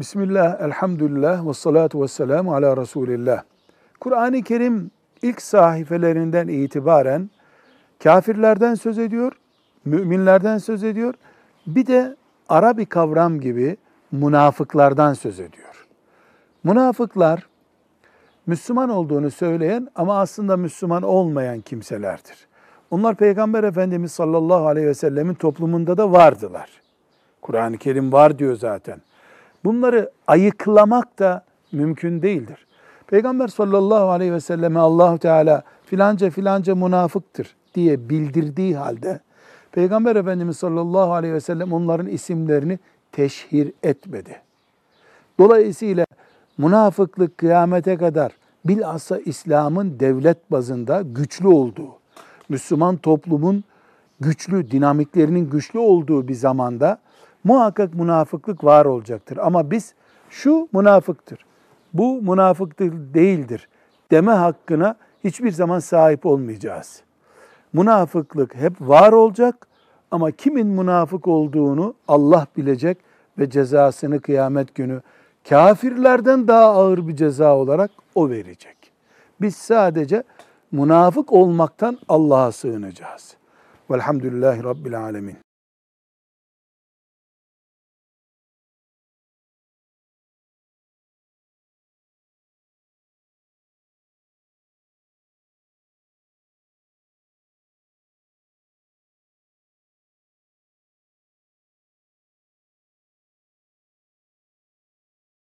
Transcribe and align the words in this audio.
Bismillah, 0.00 0.60
elhamdülillah 0.60 1.48
ve 1.48 1.54
salatu 1.54 2.02
ve 2.02 2.08
selamu 2.08 2.54
ala 2.54 2.76
Resulillah. 2.76 3.42
Kur'an-ı 4.00 4.42
Kerim 4.42 4.90
ilk 5.22 5.42
sahifelerinden 5.42 6.48
itibaren 6.48 7.30
kafirlerden 8.02 8.74
söz 8.74 8.98
ediyor, 8.98 9.32
müminlerden 9.84 10.58
söz 10.58 10.84
ediyor. 10.84 11.14
Bir 11.66 11.86
de 11.86 12.16
ara 12.48 12.76
bir 12.76 12.86
kavram 12.86 13.40
gibi 13.40 13.76
münafıklardan 14.12 15.14
söz 15.14 15.40
ediyor. 15.40 15.86
Münafıklar 16.64 17.46
Müslüman 18.46 18.88
olduğunu 18.88 19.30
söyleyen 19.30 19.88
ama 19.94 20.20
aslında 20.20 20.56
Müslüman 20.56 21.02
olmayan 21.02 21.60
kimselerdir. 21.60 22.46
Onlar 22.90 23.14
Peygamber 23.14 23.64
Efendimiz 23.64 24.12
sallallahu 24.12 24.66
aleyhi 24.66 24.86
ve 24.86 24.94
sellemin 24.94 25.34
toplumunda 25.34 25.96
da 25.96 26.12
vardılar. 26.12 26.70
Kur'an-ı 27.42 27.78
Kerim 27.78 28.12
var 28.12 28.38
diyor 28.38 28.56
zaten. 28.56 29.00
Bunları 29.64 30.10
ayıklamak 30.26 31.18
da 31.18 31.44
mümkün 31.72 32.22
değildir. 32.22 32.66
Peygamber 33.06 33.48
sallallahu 33.48 34.10
aleyhi 34.10 34.32
ve 34.32 34.40
selleme 34.40 34.80
Allahu 34.80 35.18
Teala 35.18 35.62
filanca 35.86 36.30
filanca 36.30 36.74
münafıktır 36.74 37.56
diye 37.74 38.08
bildirdiği 38.08 38.76
halde 38.76 39.20
Peygamber 39.72 40.16
Efendimiz 40.16 40.56
sallallahu 40.56 41.12
aleyhi 41.12 41.34
ve 41.34 41.40
sellem 41.40 41.72
onların 41.72 42.06
isimlerini 42.06 42.78
teşhir 43.12 43.72
etmedi. 43.82 44.40
Dolayısıyla 45.38 46.06
münafıklık 46.58 47.38
kıyamete 47.38 47.96
kadar 47.96 48.32
bilhassa 48.64 49.18
İslam'ın 49.18 50.00
devlet 50.00 50.50
bazında 50.50 51.02
güçlü 51.02 51.48
olduğu, 51.48 51.88
Müslüman 52.48 52.96
toplumun 52.96 53.64
güçlü, 54.20 54.70
dinamiklerinin 54.70 55.50
güçlü 55.50 55.78
olduğu 55.78 56.28
bir 56.28 56.34
zamanda 56.34 56.98
muhakkak 57.44 57.94
münafıklık 57.94 58.64
var 58.64 58.84
olacaktır. 58.84 59.36
Ama 59.36 59.70
biz 59.70 59.94
şu 60.30 60.68
münafıktır, 60.72 61.44
bu 61.92 62.22
münafıktır 62.22 62.92
değildir 63.14 63.68
deme 64.10 64.32
hakkına 64.32 64.96
hiçbir 65.24 65.50
zaman 65.50 65.78
sahip 65.78 66.26
olmayacağız. 66.26 67.02
Münafıklık 67.72 68.54
hep 68.54 68.72
var 68.80 69.12
olacak 69.12 69.66
ama 70.10 70.30
kimin 70.30 70.66
münafık 70.66 71.28
olduğunu 71.28 71.94
Allah 72.08 72.46
bilecek 72.56 72.98
ve 73.38 73.50
cezasını 73.50 74.20
kıyamet 74.20 74.74
günü 74.74 75.02
kafirlerden 75.48 76.48
daha 76.48 76.64
ağır 76.64 77.08
bir 77.08 77.16
ceza 77.16 77.56
olarak 77.56 77.90
o 78.14 78.30
verecek. 78.30 78.76
Biz 79.40 79.56
sadece 79.56 80.22
münafık 80.72 81.32
olmaktan 81.32 81.98
Allah'a 82.08 82.52
sığınacağız. 82.52 83.36
Velhamdülillahi 83.90 84.64
Rabbil 84.64 85.00
Alemin. 85.00 85.49